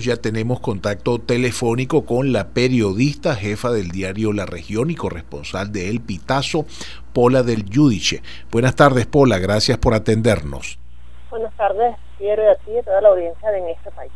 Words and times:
Ya 0.00 0.16
tenemos 0.16 0.60
contacto 0.60 1.18
telefónico 1.18 2.06
con 2.06 2.32
la 2.32 2.50
periodista, 2.50 3.34
jefa 3.34 3.72
del 3.72 3.90
diario 3.90 4.32
La 4.32 4.46
Región 4.46 4.92
y 4.92 4.94
corresponsal 4.94 5.72
de 5.72 5.90
El 5.90 6.00
Pitazo, 6.00 6.66
Pola 7.12 7.42
del 7.42 7.64
Yudiche. 7.64 8.22
Buenas 8.52 8.76
tardes, 8.76 9.06
Pola, 9.06 9.38
gracias 9.38 9.76
por 9.78 9.94
atendernos. 9.94 10.78
Buenas 11.30 11.52
tardes, 11.56 11.96
quiero 12.16 12.48
a 12.48 12.54
ti 12.54 12.70
y 12.70 12.78
a 12.78 12.82
toda 12.84 13.00
la 13.00 13.08
audiencia 13.08 13.50
de 13.50 13.58
en 13.58 13.68
este 13.70 13.90
país. 13.90 14.12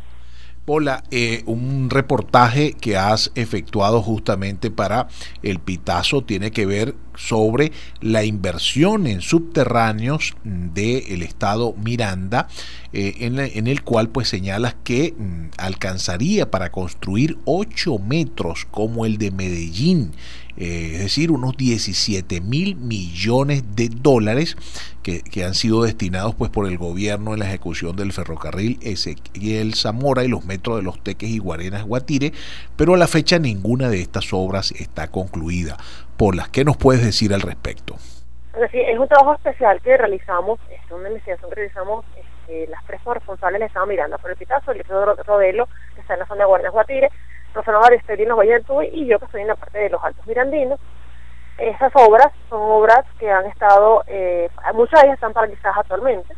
Pola, 0.65 1.03
eh, 1.11 1.43
un 1.45 1.89
reportaje 1.89 2.71
que 2.71 2.95
has 2.95 3.33
efectuado 3.35 4.01
justamente 4.01 4.71
para 4.71 5.09
El 5.41 5.59
Pitazo 5.59 6.23
tiene 6.23 6.51
que 6.51 6.65
ver 6.65 6.95
sobre 7.15 7.73
la 7.99 8.23
inversión 8.23 9.05
en 9.05 9.19
subterráneos 9.19 10.35
del 10.45 11.21
estado 11.21 11.73
Miranda, 11.73 12.47
eh, 12.93 13.15
en, 13.19 13.67
el 13.67 13.83
cual 13.83 14.07
pues 14.07 14.29
señalas 14.29 14.75
que 14.85 15.13
mm, 15.17 15.47
alcanzaría 15.57 16.49
para 16.49 16.71
construir 16.71 17.37
8 17.43 17.99
metros 17.99 18.65
como 18.71 19.05
el 19.05 19.17
de 19.17 19.31
Medellín 19.31 20.13
eh, 20.57 20.91
es 20.93 20.99
decir, 20.99 21.31
unos 21.31 21.57
17 21.57 22.41
mil 22.41 22.75
millones 22.75 23.75
de 23.75 23.89
dólares 23.89 24.55
que, 25.01 25.43
han 25.43 25.53
sido 25.53 25.83
destinados 25.83 26.35
pues 26.35 26.49
por 26.49 26.67
el 26.67 26.77
gobierno 26.77 27.33
en 27.33 27.39
la 27.39 27.45
ejecución 27.45 27.95
del 27.95 28.13
ferrocarril 28.13 28.79
Ezequiel 28.81 29.73
Zamora 29.73 30.23
y 30.23 30.27
los 30.27 30.45
metros 30.45 30.77
de 30.77 30.83
los 30.83 31.03
Teques 31.03 31.29
y 31.29 31.39
Guarenas 31.39 31.83
Guatire, 31.83 32.31
pero 32.77 32.93
a 32.93 32.97
la 32.97 33.07
fecha 33.07 33.39
ninguna 33.39 33.89
de 33.89 34.01
estas 34.01 34.31
obras 34.31 34.71
está 34.71 35.09
concluida. 35.09 35.77
Por 36.17 36.35
las 36.35 36.49
que 36.49 36.63
nos 36.63 36.77
puedes 36.77 37.03
decir 37.03 37.33
al 37.33 37.41
respecto. 37.41 37.95
es 38.55 38.99
un 38.99 39.07
trabajo 39.07 39.33
especial 39.33 39.81
que 39.81 39.97
realizamos, 39.97 40.59
es 40.69 40.91
una 40.91 41.09
investigación 41.09 41.49
que 41.49 41.55
realizamos 41.55 42.05
este, 42.15 42.67
las 42.67 42.83
tres 42.85 43.01
responsables 43.05 43.59
le 43.59 43.65
estaban 43.65 43.89
mirando 43.89 44.17
por 44.17 44.31
el 44.31 44.37
Pitazo, 44.37 44.71
el 44.71 44.83
Rodelo, 44.83 45.67
que 45.95 46.01
está 46.01 46.13
en 46.13 46.19
la 46.19 46.27
zona 46.27 46.41
de 46.41 46.45
Guarenas 46.45 46.73
Guatire, 46.73 47.09
Rosanova 47.53 47.87
Aristerinos 47.87 48.37
Valle 48.37 48.53
del 48.53 48.65
Tuy 48.65 48.87
y 48.93 49.05
yo 49.05 49.19
que 49.19 49.25
estoy 49.25 49.41
en 49.41 49.47
la 49.47 49.55
parte 49.55 49.77
de 49.77 49.89
los 49.89 50.03
Altos 50.03 50.25
Mirandinos. 50.25 50.79
Esas 51.57 51.91
obras 51.95 52.31
son 52.49 52.61
obras 52.61 53.05
que 53.19 53.29
han 53.29 53.45
estado, 53.45 54.03
eh, 54.07 54.49
muchas 54.73 55.01
de 55.01 55.07
ellas 55.07 55.15
están 55.15 55.33
paralizadas 55.33 55.77
actualmente. 55.77 56.35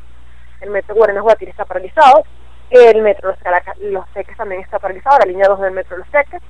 El 0.62 0.72
metro 0.72 0.96
Guarenas 0.96 1.24
Guatire 1.24 1.52
está 1.52 1.64
paralizado, 1.66 2.24
el 2.70 3.02
metro 3.02 3.30
Los, 3.30 3.38
los 3.80 4.08
Teques 4.10 4.36
también 4.36 4.62
está 4.62 4.80
paralizado, 4.80 5.20
la 5.20 5.26
línea 5.26 5.48
2 5.48 5.62
del 5.62 5.74
metro 5.74 5.98
Los 5.98 6.10
Teques 6.10 6.42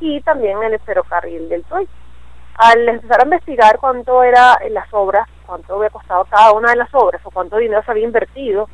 y 0.00 0.20
también 0.22 0.62
el 0.62 0.78
ferrocarril 0.80 1.48
del 1.48 1.64
Tuy. 1.64 1.88
Al 2.56 2.88
empezar 2.88 3.20
a 3.20 3.24
investigar 3.24 3.78
cuánto 3.78 4.24
era 4.24 4.58
en 4.62 4.74
las 4.74 4.92
obras, 4.92 5.28
cuánto 5.46 5.76
había 5.76 5.90
costado 5.90 6.24
cada 6.24 6.52
una 6.52 6.70
de 6.70 6.76
las 6.76 6.92
obras 6.92 7.20
o 7.24 7.30
cuánto 7.30 7.56
dinero 7.56 7.82
se 7.84 7.90
había 7.92 8.04
invertido 8.04 8.68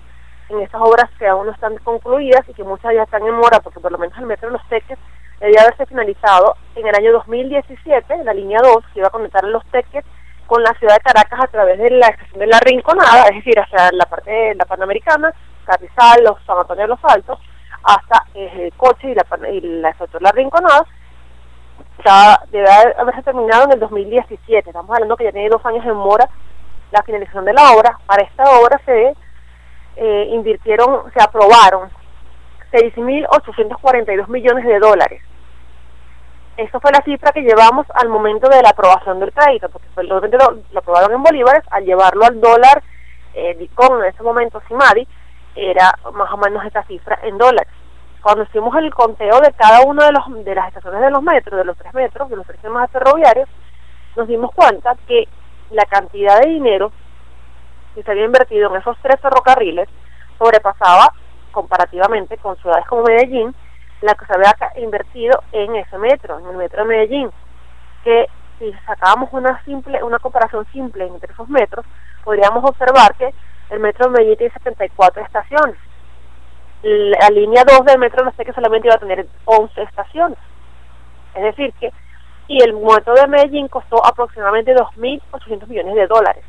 en 0.48 0.60
estas 0.60 0.80
obras 0.80 1.10
que 1.18 1.26
aún 1.26 1.46
no 1.46 1.52
están 1.52 1.76
concluidas 1.78 2.48
y 2.48 2.54
que 2.54 2.64
muchas 2.64 2.94
ya 2.94 3.02
están 3.02 3.26
en 3.26 3.34
mora, 3.34 3.60
porque 3.60 3.80
por 3.80 3.92
lo 3.92 3.98
menos 3.98 4.16
el 4.16 4.26
metro 4.26 4.48
Los 4.48 4.66
Teques 4.68 4.98
debía 5.44 5.62
haberse 5.62 5.86
finalizado 5.86 6.56
en 6.74 6.86
el 6.86 6.94
año 6.94 7.12
2017, 7.12 8.24
la 8.24 8.32
línea 8.32 8.60
2, 8.62 8.84
que 8.92 9.00
iba 9.00 9.08
a 9.08 9.10
conectar 9.10 9.44
los 9.44 9.64
teques 9.66 10.04
con 10.46 10.62
la 10.62 10.72
ciudad 10.74 10.94
de 10.94 11.00
Caracas 11.00 11.40
a 11.40 11.46
través 11.48 11.78
de 11.78 11.90
la 11.90 12.08
estación 12.08 12.38
de 12.40 12.46
La 12.46 12.60
Rinconada, 12.60 13.24
es 13.28 13.36
decir, 13.36 13.58
hacia 13.58 13.90
la 13.92 14.06
parte 14.06 14.30
de 14.30 14.54
la 14.54 14.64
Panamericana, 14.64 15.32
Carrizal, 15.64 16.24
los 16.24 16.42
San 16.46 16.58
Antonio 16.58 16.82
de 16.82 16.88
los 16.88 17.04
Altos, 17.04 17.38
hasta 17.82 18.24
el 18.34 18.72
Coche 18.74 19.10
y 19.10 19.14
la, 19.14 19.48
y 19.50 19.60
la 19.60 19.90
estación 19.90 20.22
de 20.22 20.24
La 20.24 20.32
Rinconada, 20.32 20.86
ya 22.04 22.40
debe 22.50 22.68
haberse 22.98 23.22
terminado 23.22 23.64
en 23.64 23.72
el 23.72 23.80
2017. 23.80 24.70
Estamos 24.70 24.90
hablando 24.90 25.16
que 25.16 25.24
ya 25.24 25.32
tiene 25.32 25.48
dos 25.48 25.64
años 25.64 25.84
en 25.84 25.94
mora 25.94 26.28
la 26.90 27.02
finalización 27.02 27.44
de 27.44 27.52
la 27.52 27.72
obra. 27.72 27.98
Para 28.06 28.22
esta 28.22 28.44
obra 28.58 28.80
se 28.84 29.14
eh, 29.96 30.28
invirtieron, 30.32 31.12
se 31.12 31.22
aprobaron 31.22 31.90
6.842 32.72 34.28
millones 34.28 34.64
de 34.64 34.78
dólares. 34.78 35.22
Esa 36.56 36.78
fue 36.78 36.92
la 36.92 37.02
cifra 37.02 37.32
que 37.32 37.42
llevamos 37.42 37.86
al 37.94 38.08
momento 38.08 38.48
de 38.48 38.62
la 38.62 38.70
aprobación 38.70 39.18
del 39.18 39.32
crédito, 39.32 39.68
porque 39.68 39.88
fue 39.94 40.04
lo, 40.04 40.20
lo 40.20 40.78
aprobaron 40.78 41.12
en 41.12 41.22
bolívares, 41.22 41.64
al 41.70 41.84
llevarlo 41.84 42.24
al 42.24 42.40
dólar, 42.40 42.82
eh, 43.34 43.54
DICON 43.58 44.04
en 44.04 44.10
ese 44.10 44.22
momento, 44.22 44.62
Simadi, 44.68 45.06
era 45.56 45.92
más 46.12 46.32
o 46.32 46.36
menos 46.36 46.64
esta 46.64 46.84
cifra 46.84 47.18
en 47.22 47.38
dólares. 47.38 47.72
Cuando 48.22 48.44
hicimos 48.44 48.74
el 48.76 48.94
conteo 48.94 49.40
de 49.40 49.52
cada 49.52 49.82
una 49.82 50.06
de, 50.06 50.12
los, 50.12 50.44
de 50.44 50.54
las 50.54 50.68
estaciones 50.68 51.00
de 51.00 51.10
los 51.10 51.22
metros, 51.22 51.58
de 51.58 51.64
los 51.64 51.76
tres 51.76 51.92
metros, 51.92 52.30
de 52.30 52.36
los 52.36 52.46
tres 52.46 52.56
sistemas 52.58 52.90
ferroviarios, 52.90 53.48
nos 54.16 54.28
dimos 54.28 54.52
cuenta 54.54 54.96
que 55.06 55.28
la 55.70 55.84
cantidad 55.86 56.40
de 56.40 56.50
dinero 56.50 56.92
que 57.94 58.02
se 58.02 58.10
había 58.10 58.24
invertido 58.24 58.70
en 58.70 58.80
esos 58.80 58.96
tres 59.02 59.20
ferrocarriles 59.20 59.88
sobrepasaba 60.38 61.12
comparativamente 61.52 62.38
con 62.38 62.56
ciudades 62.56 62.86
como 62.86 63.02
Medellín, 63.02 63.54
la 64.04 64.14
que 64.14 64.26
se 64.26 64.34
había 64.34 64.54
invertido 64.76 65.42
en 65.52 65.76
ese 65.76 65.96
metro, 65.98 66.38
en 66.38 66.46
el 66.46 66.56
metro 66.56 66.82
de 66.82 66.88
Medellín, 66.88 67.30
que 68.04 68.26
si 68.58 68.72
sacábamos 68.86 69.30
una 69.32 69.62
simple, 69.64 70.02
una 70.02 70.18
comparación 70.18 70.66
simple 70.72 71.06
entre 71.06 71.32
esos 71.32 71.48
metros, 71.48 71.86
podríamos 72.22 72.62
observar 72.64 73.14
que 73.14 73.32
el 73.70 73.80
metro 73.80 74.06
de 74.06 74.12
Medellín 74.12 74.36
tiene 74.36 74.52
74 74.52 75.22
estaciones. 75.22 75.76
La 76.82 77.30
línea 77.30 77.64
2 77.66 77.86
del 77.86 77.98
metro 77.98 78.24
no 78.24 78.32
sé 78.32 78.44
que 78.44 78.52
solamente 78.52 78.88
iba 78.88 78.96
a 78.96 78.98
tener 78.98 79.26
11 79.46 79.82
estaciones. 79.82 80.38
Es 81.34 81.42
decir 81.42 81.72
que, 81.80 81.90
y 82.46 82.62
el 82.62 82.74
metro 82.74 83.14
de 83.14 83.26
Medellín 83.26 83.68
costó 83.68 84.04
aproximadamente 84.04 84.74
2.800 84.74 85.66
millones 85.66 85.94
de 85.94 86.06
dólares 86.06 86.44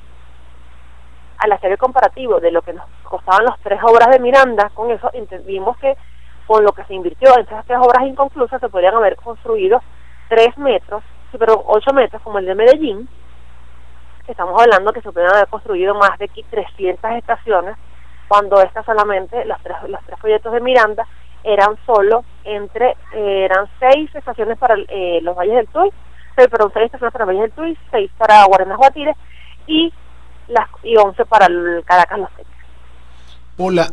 al 1.38 1.52
hacer 1.54 1.72
el 1.72 1.78
comparativo 1.78 2.40
de 2.40 2.52
lo 2.52 2.62
que 2.62 2.74
nos 2.74 2.86
costaban 3.04 3.46
las 3.46 3.60
tres 3.60 3.80
obras 3.84 4.10
de 4.10 4.20
Miranda, 4.20 4.70
con 4.74 4.92
eso 4.92 5.10
entendimos 5.14 5.78
que 5.78 5.96
con 6.48 6.64
lo 6.64 6.72
que 6.72 6.84
se 6.86 6.94
invirtió 6.94 7.34
en 7.36 7.46
esas 7.46 7.66
tres 7.66 7.80
obras 7.82 8.06
inconclusas 8.08 8.60
se 8.62 8.70
podrían 8.70 8.96
haber 8.96 9.16
construido 9.16 9.82
tres 10.30 10.58
metros, 10.58 11.04
pero 11.38 11.64
ocho 11.68 11.92
metros 11.94 12.22
como 12.22 12.40
el 12.40 12.46
de 12.46 12.56
Medellín, 12.56 13.10
estamos 14.28 14.60
hablando 14.62 14.94
que 14.94 15.02
se 15.02 15.12
podrían 15.12 15.36
haber 15.36 15.48
construido 15.48 15.96
más 15.96 16.18
de 16.18 16.28
300 16.28 17.12
estaciones, 17.12 17.76
cuando 18.28 18.60
estas 18.62 18.86
solamente, 18.86 19.46
los 19.46 19.62
tres, 19.62 19.78
los 19.88 20.04
tres 20.06 20.20
proyectos 20.20 20.54
de 20.54 20.62
Miranda, 20.62 21.06
eran 21.44 21.78
solo 21.86 22.26
entre, 22.44 22.96
eh, 23.14 23.46
eran 23.46 23.68
seis 23.80 24.14
estaciones 24.16 24.58
para 24.58 24.76
eh, 24.88 25.20
los 25.22 25.36
Valles 25.36 25.56
del 25.56 25.68
Tuy, 25.68 25.92
seis, 26.36 26.48
perdón, 26.50 26.72
seis 26.74 26.86
estaciones 26.86 27.14
para 27.14 27.26
Valles 27.26 27.42
del 27.42 27.52
Tuy, 27.52 27.78
seis 27.92 28.12
para 28.18 28.46
Guarenas 28.46 28.78
Guatires 28.78 29.16
y 29.68 29.94
las 30.48 30.68
y 30.84 30.96
11 30.96 31.26
para 31.26 31.46
el 31.48 31.84
Caracas 31.86 32.20
Los 32.20 32.32
Teques. 32.32 32.54
Hola, 33.58 33.90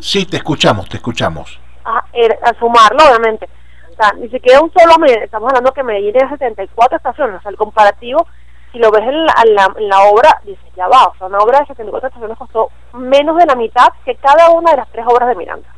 sí, 0.00 0.26
te 0.26 0.38
escuchamos, 0.38 0.88
te 0.88 0.96
escuchamos. 0.96 1.60
Ah, 1.84 2.04
al 2.42 2.58
sumarlo, 2.58 2.98
obviamente. 3.08 3.48
O 3.92 3.96
sea, 3.96 4.12
ni 4.14 4.28
siquiera 4.28 4.60
un 4.60 4.72
solo 4.72 5.04
estamos 5.06 5.48
hablando 5.50 5.72
que 5.72 5.82
Medellín 5.84 6.12
tiene 6.12 6.28
74 6.28 6.96
estaciones, 6.96 7.36
o 7.38 7.42
sea, 7.42 7.50
el 7.50 7.56
comparativo, 7.56 8.26
si 8.72 8.78
lo 8.78 8.90
ves 8.90 9.02
en 9.02 9.24
la, 9.24 9.34
en 9.76 9.88
la, 9.88 10.00
obra, 10.02 10.40
dices, 10.44 10.64
ya 10.76 10.88
va, 10.88 11.04
o 11.04 11.16
sea, 11.16 11.28
una 11.28 11.38
obra 11.38 11.60
de 11.60 11.66
74 11.66 12.08
estaciones 12.08 12.36
costó 12.36 12.70
menos 12.92 13.36
de 13.36 13.46
la 13.46 13.54
mitad 13.54 13.88
que 14.04 14.16
cada 14.16 14.50
una 14.50 14.72
de 14.72 14.78
las 14.78 14.90
tres 14.90 15.04
obras 15.06 15.28
de 15.28 15.36
Miranda. 15.36 15.68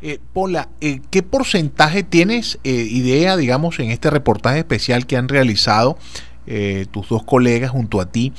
Eh, 0.00 0.18
Pola, 0.32 0.68
eh, 0.80 1.00
¿qué 1.10 1.22
porcentaje 1.22 2.02
tienes 2.02 2.58
eh, 2.64 2.70
idea, 2.70 3.36
digamos, 3.36 3.78
en 3.78 3.90
este 3.90 4.08
reportaje 4.10 4.58
especial 4.58 5.06
que 5.06 5.16
han 5.16 5.28
realizado 5.28 5.98
eh, 6.46 6.86
tus 6.90 7.08
dos 7.08 7.22
colegas 7.22 7.70
junto 7.70 8.00
a 8.00 8.06
ti, 8.06 8.32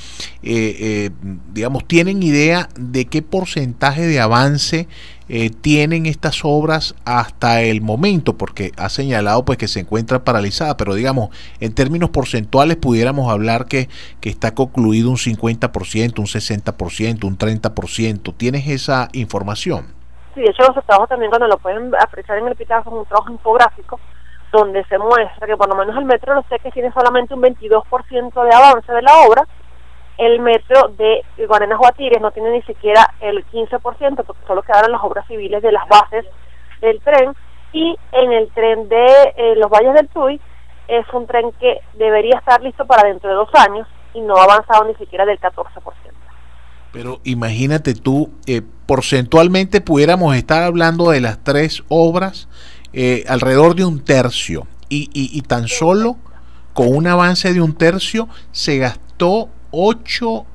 eh, 0.44 0.76
eh, 0.80 1.10
digamos, 1.54 1.86
tienen 1.86 2.22
idea 2.22 2.70
de 2.78 3.06
qué 3.06 3.22
porcentaje 3.22 4.06
de 4.06 4.20
avance 4.20 4.88
tienen 5.62 6.06
estas 6.06 6.42
obras 6.44 6.94
hasta 7.04 7.64
el 7.64 7.82
momento, 7.82 8.38
porque 8.38 8.72
ha 8.78 8.90
señalado 8.90 9.44
pues 9.44 9.58
que 9.58 9.68
se 9.68 9.80
encuentra 9.80 10.24
paralizada, 10.24 10.78
pero 10.78 10.94
digamos, 10.94 11.30
en 11.60 11.74
términos 11.74 12.12
porcentuales 12.12 12.78
pudiéramos 12.78 13.32
hablar 13.32 13.66
que, 13.66 13.90
que 14.22 14.30
está 14.30 14.54
concluido 14.54 15.10
un 15.10 15.18
50%, 15.18 16.20
un 16.20 16.26
60%, 16.28 17.24
un 17.24 17.38
30%. 17.40 18.34
¿Tienes 18.38 18.68
esa 18.68 19.10
información? 19.14 19.88
Sí, 20.36 20.42
de 20.42 20.50
hecho 20.52 20.62
los 20.62 20.86
trabajos 20.86 21.10
también 21.10 21.32
cuando 21.32 21.48
lo 21.48 21.58
pueden 21.58 21.92
apreciar 22.00 22.38
en 22.38 22.48
el 22.48 22.56
Picasso 22.56 22.92
es 22.92 22.96
un 22.96 23.06
trabajo 23.06 23.32
infográfico 23.32 24.00
donde 24.56 24.84
se 24.86 24.98
muestra 24.98 25.48
que 25.48 25.58
por 25.58 25.70
lo 25.70 25.76
menos 25.76 25.96
el 25.98 26.06
metro 26.06 26.34
los 26.34 26.46
Teques 26.48 26.74
tiene 26.74 26.92
solamente 26.92 27.34
un 27.34 27.42
22% 27.42 28.44
de 28.44 28.56
avance 28.56 28.92
de 28.92 29.02
la 29.02 29.12
obra, 29.28 29.44
el 30.18 30.40
metro 30.40 30.90
de 30.98 31.24
Guarenas 31.46 31.78
Guatires 31.78 32.22
no 32.22 32.32
tiene 32.32 32.52
ni 32.52 32.62
siquiera 32.62 33.14
el 33.20 33.46
15% 33.48 34.24
porque 34.26 34.48
solo 34.48 34.62
quedaron 34.62 34.92
las 34.92 35.04
obras 35.04 35.28
civiles 35.28 35.62
de 35.62 35.72
las 35.72 35.88
bases 35.88 36.26
del 36.82 37.02
tren 37.02 37.34
y 37.74 37.96
en 38.14 38.32
el 38.32 38.50
tren 38.52 38.88
de 38.88 39.06
eh, 39.36 39.56
los 39.58 39.70
Valles 39.70 39.94
del 39.94 40.08
Tuy 40.10 40.40
es 40.88 41.06
un 41.14 41.28
tren 41.28 41.52
que 41.60 41.82
debería 41.96 42.38
estar 42.38 42.62
listo 42.62 42.86
para 42.86 43.08
dentro 43.08 43.30
de 43.30 43.36
dos 43.36 43.50
años 43.56 43.88
y 44.14 44.22
no 44.22 44.38
ha 44.38 44.44
avanzado 44.44 44.86
ni 44.86 44.96
siquiera 44.96 45.26
del 45.26 45.40
14%. 45.40 45.62
Pero 46.94 47.20
imagínate 47.26 47.94
tú, 47.94 48.32
eh, 48.48 48.62
porcentualmente 48.86 49.82
pudiéramos 49.82 50.34
estar 50.36 50.64
hablando 50.64 51.10
de 51.10 51.20
las 51.20 51.44
tres 51.44 51.84
obras 51.90 52.48
eh, 52.98 53.26
alrededor 53.28 53.76
de 53.76 53.84
un 53.84 54.06
tercio 54.06 54.68
y, 54.88 55.10
y, 55.14 55.42
tan 55.42 55.68
solo 55.68 56.16
con 56.74 56.96
un 56.96 57.08
avance 57.08 57.54
de 57.54 57.60
un 57.60 57.76
tercio 57.76 58.30
se 58.54 58.78
gastó 58.78 59.50
8, 59.72 60.46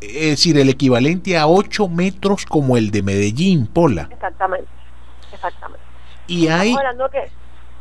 es 0.00 0.30
decir, 0.30 0.56
el 0.56 0.70
equivalente 0.70 1.36
a 1.36 1.46
8 1.46 1.88
metros 1.88 2.46
como 2.46 2.78
el 2.78 2.90
de 2.90 3.02
Medellín, 3.02 3.66
Pola. 3.66 4.08
Exactamente, 4.10 4.68
exactamente. 5.30 5.84
Y 6.26 6.48
hay... 6.48 6.70
Estamos 6.70 6.78
hablando 6.78 7.10
que, 7.10 7.30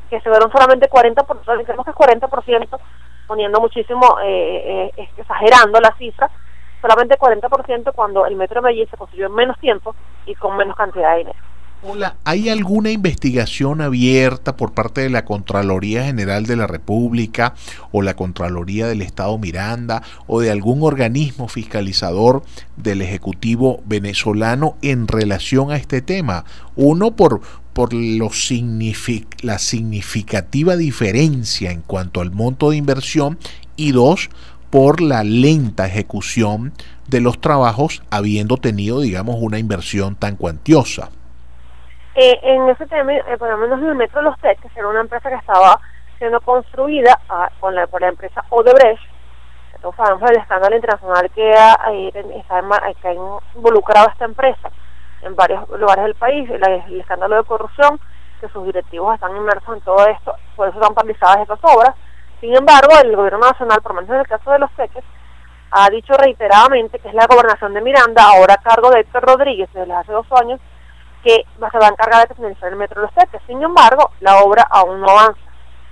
que 0.10 0.20
se 0.20 0.30
fueron 0.30 0.52
solamente 0.52 0.90
40%, 0.90 1.64
creemos 1.64 1.86
que 1.86 1.92
es 1.92 1.98
40%, 1.98 2.80
poniendo 3.26 3.62
muchísimo, 3.62 4.18
eh, 4.22 4.92
eh, 4.98 5.10
exagerando 5.16 5.80
la 5.80 5.96
cifra, 5.98 6.30
solamente 6.82 7.18
40% 7.18 7.94
cuando 7.96 8.26
el 8.26 8.36
metro 8.36 8.60
de 8.60 8.66
Medellín 8.66 8.90
se 8.90 8.98
construyó 8.98 9.28
en 9.28 9.34
menos 9.34 9.58
tiempo 9.60 9.96
y 10.26 10.36
con 10.36 10.58
menos 10.58 10.76
cantidad 10.76 11.14
de 11.14 11.20
dinero. 11.20 11.53
Hola, 11.86 12.16
¿hay 12.24 12.48
alguna 12.48 12.92
investigación 12.92 13.82
abierta 13.82 14.56
por 14.56 14.72
parte 14.72 15.02
de 15.02 15.10
la 15.10 15.26
Contraloría 15.26 16.06
General 16.06 16.46
de 16.46 16.56
la 16.56 16.66
República 16.66 17.56
o 17.92 18.02
la 18.02 18.16
Contraloría 18.16 18.88
del 18.88 19.02
Estado 19.02 19.38
Miranda 19.38 20.02
o 20.26 20.40
de 20.40 20.50
algún 20.50 20.82
organismo 20.82 21.50
fiscalizador 21.50 22.44
del 22.78 23.02
Ejecutivo 23.02 23.84
venezolano 23.86 24.78
en 24.82 25.10
relación 25.10 25.72
a 25.72 25.76
este 25.76 26.02
tema? 26.02 26.46
Uno, 26.78 27.18
por, 27.18 27.42
por 27.74 27.94
lo 27.94 28.30
la 29.42 29.60
significativa 29.60 30.78
diferencia 30.78 31.72
en 31.72 31.82
cuanto 31.82 32.22
al 32.22 32.32
monto 32.32 32.70
de 32.70 32.78
inversión 32.78 33.38
y 33.76 33.92
dos, 33.92 34.30
por 34.70 35.02
la 35.02 35.26
lenta 35.26 35.86
ejecución 35.86 36.72
de 37.10 37.20
los 37.20 37.42
trabajos 37.42 38.04
habiendo 38.10 38.56
tenido, 38.56 39.02
digamos, 39.02 39.36
una 39.38 39.60
inversión 39.60 40.16
tan 40.16 40.38
cuantiosa. 40.38 41.10
Eh, 42.16 42.40
en 42.44 42.70
ese 42.70 42.86
tema, 42.86 43.14
eh, 43.14 43.38
por 43.40 43.50
lo 43.50 43.58
menos 43.58 43.80
en 43.80 43.90
el 43.90 43.96
Metro 43.96 44.22
Los 44.22 44.38
Teques, 44.40 44.72
era 44.76 44.88
una 44.88 45.02
empresa 45.02 45.30
que 45.30 45.36
estaba 45.36 45.80
siendo 46.20 46.40
construida 46.42 47.20
ah, 47.28 47.50
con 47.60 47.74
la, 47.74 47.88
por 47.88 48.02
la 48.02 48.10
empresa 48.10 48.44
Odebrecht. 48.50 49.02
Todos 49.82 49.96
sabemos 49.96 50.30
el 50.30 50.38
escándalo 50.38 50.76
internacional 50.76 51.30
que 51.32 51.54
ha, 51.54 51.74
está, 52.36 52.60
ha 52.60 53.14
involucrado 53.56 54.08
a 54.08 54.12
esta 54.12 54.26
empresa 54.26 54.72
en 55.24 55.36
varios 55.36 55.68
lugares 55.70 56.06
del 56.06 56.16
país, 56.16 56.50
el, 56.50 57.00
escándalo 57.00 57.38
de 57.38 57.44
corrupción, 57.44 58.00
que 58.40 58.48
sus 58.50 58.64
directivos 58.66 59.16
están 59.16 59.36
inmersos 59.36 59.76
en 59.76 59.82
todo 59.82 60.08
esto, 60.08 60.36
por 60.56 60.70
eso 60.70 60.80
están 60.80 60.94
paralizadas 60.94 61.42
estas 61.42 61.60
obras. 61.64 61.96
Sin 62.40 62.56
embargo, 62.56 62.92
el 63.04 63.16
gobierno 63.16 63.40
nacional, 63.40 63.82
por 63.82 63.96
lo 63.96 64.02
menos 64.02 64.14
en 64.14 64.22
el 64.22 64.28
caso 64.28 64.52
de 64.52 64.60
los 64.60 64.72
Teques, 64.74 65.04
ha 65.72 65.90
dicho 65.90 66.14
reiteradamente 66.14 67.00
que 67.00 67.08
es 67.08 67.14
la 67.14 67.26
gobernación 67.26 67.74
de 67.74 67.82
Miranda, 67.82 68.24
ahora 68.24 68.54
a 68.54 68.62
cargo 68.62 68.92
de 68.92 69.00
Héctor 69.00 69.24
Rodríguez 69.24 69.70
desde 69.74 69.94
hace 69.94 70.12
dos 70.12 70.28
años, 70.40 70.60
que 71.24 71.46
se 71.58 71.80
va 71.80 71.88
a 71.88 71.90
encargar 71.90 72.28
de 72.28 72.36
finalizar 72.36 72.70
el 72.70 72.76
metro 72.76 73.02
de 73.02 73.08
los 73.08 73.16
Teques. 73.16 73.42
Sin 73.48 73.62
embargo, 73.64 74.12
la 74.20 74.44
obra 74.44 74.68
aún 74.70 75.00
no 75.00 75.08
avanza. 75.08 75.40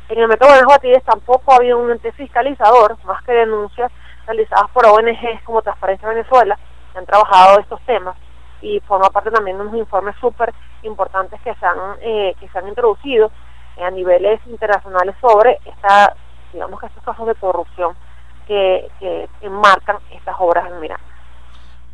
En 0.09 0.19
el 0.19 0.27
metro 0.27 0.51
de 0.51 0.63
Guatires 0.63 1.03
tampoco 1.03 1.53
ha 1.53 1.55
habido 1.55 1.77
un 1.77 1.89
ente 1.89 2.11
fiscalizador, 2.11 2.97
más 3.05 3.23
que 3.23 3.31
denuncias 3.31 3.91
realizadas 4.27 4.69
por 4.71 4.85
ONGs 4.85 5.41
como 5.45 5.61
Transparencia 5.61 6.09
Venezuela, 6.09 6.59
que 6.91 6.99
han 6.99 7.05
trabajado 7.05 7.59
estos 7.59 7.81
temas 7.85 8.15
y 8.61 8.79
forma 8.81 9.09
parte 9.09 9.31
también 9.31 9.57
de 9.57 9.63
unos 9.63 9.75
informes 9.75 10.15
súper 10.19 10.53
importantes 10.83 11.39
que 11.41 11.55
se 11.55 11.65
han, 11.65 11.77
eh, 12.01 12.35
que 12.39 12.47
se 12.49 12.59
han 12.59 12.67
introducido 12.67 13.31
a 13.81 13.89
niveles 13.89 14.39
internacionales 14.47 15.15
sobre 15.21 15.57
esta, 15.65 16.13
digamos 16.51 16.79
que 16.79 16.87
estos 16.87 17.03
casos 17.03 17.25
de 17.27 17.35
corrupción 17.35 17.95
que, 18.47 18.91
que 18.99 19.29
enmarcan 19.41 19.97
estas 20.11 20.35
obras 20.39 20.69
en 20.69 20.79
Miranda. 20.81 21.10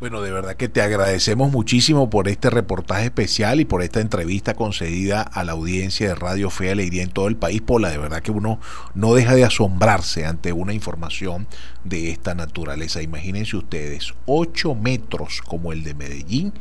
Bueno, 0.00 0.22
de 0.22 0.30
verdad 0.30 0.54
que 0.54 0.68
te 0.68 0.80
agradecemos 0.80 1.50
muchísimo 1.50 2.08
por 2.08 2.28
este 2.28 2.50
reportaje 2.50 3.06
especial 3.06 3.58
y 3.58 3.64
por 3.64 3.82
esta 3.82 4.00
entrevista 4.00 4.54
concedida 4.54 5.22
a 5.22 5.42
la 5.42 5.52
audiencia 5.52 6.06
de 6.06 6.14
Radio 6.14 6.50
Fe 6.50 6.70
Alegría 6.70 7.02
en 7.02 7.10
todo 7.10 7.26
el 7.26 7.34
país, 7.36 7.62
Pola. 7.62 7.90
De 7.90 7.98
verdad 7.98 8.22
que 8.22 8.30
uno 8.30 8.60
no 8.94 9.14
deja 9.14 9.34
de 9.34 9.44
asombrarse 9.44 10.24
ante 10.24 10.52
una 10.52 10.72
información 10.72 11.48
de 11.82 12.12
esta 12.12 12.36
naturaleza. 12.36 13.02
Imagínense 13.02 13.56
ustedes, 13.56 14.14
8 14.26 14.76
metros 14.76 15.42
como 15.44 15.72
el 15.72 15.82
de 15.82 15.94
Medellín 15.94 16.52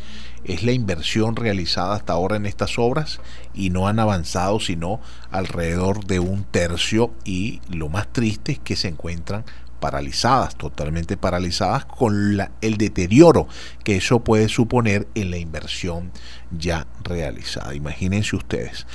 es 0.44 0.64
la 0.64 0.72
inversión 0.72 1.36
realizada 1.36 1.94
hasta 1.94 2.14
ahora 2.14 2.38
en 2.38 2.48
estas 2.48 2.80
obras 2.80 3.20
y 3.54 3.70
no 3.70 3.88
han 3.88 4.00
avanzado 4.00 4.60
sino 4.60 5.00
alrededor 5.30 6.06
de 6.06 6.20
un 6.20 6.44
tercio 6.44 7.14
y 7.24 7.62
lo 7.70 7.88
más 7.88 8.08
triste 8.12 8.54
es 8.54 8.60
que 8.60 8.76
se 8.76 8.88
encuentran 8.88 9.46
paralizadas, 9.80 10.56
totalmente 10.56 11.18
paralizadas 11.18 11.86
con 11.86 12.38
la, 12.38 12.52
el 12.62 12.78
deterioro 12.78 13.48
que 13.84 13.98
eso 13.98 14.24
puede 14.24 14.50
suponer 14.50 15.08
en 15.16 15.32
la 15.32 15.38
inversión 15.38 16.12
ya 16.52 16.88
realizada. 17.04 17.74
Imagínense 17.76 18.36
ustedes. 18.36 18.86